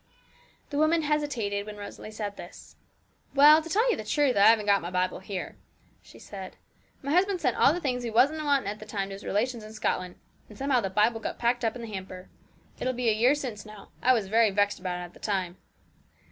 [0.71, 2.75] The woman hesitated when Rosalie said this.
[3.35, 5.57] 'Well, to tell you the truth, I haven't got my Bible here,'
[6.01, 6.55] she said.
[7.03, 9.63] 'My husband sent all the things we wasn't wanting at the time to his relations
[9.63, 10.15] in Scotland;
[10.49, 12.29] and somehow the Bible got packed up in the hamper.
[12.79, 13.91] It will be a year since now.
[14.01, 15.57] I was very vexed about it at the time.'